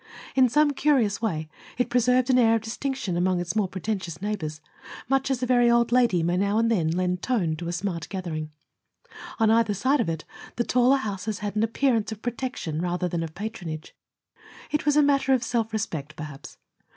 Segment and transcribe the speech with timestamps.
[0.33, 1.47] In some curious way
[1.77, 4.59] it preserved an air of distinction among its more pretentious neighbors,
[5.07, 8.09] much as a very old lady may now and then lend tone to a smart
[8.09, 8.49] gathering.
[9.37, 10.25] On either side of it,
[10.55, 13.95] the taller houses had an appearance of protection rather than of patronage.
[14.71, 16.57] It was a matter of self respect, perhaps.